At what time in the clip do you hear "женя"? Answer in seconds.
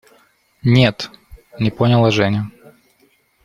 2.09-2.49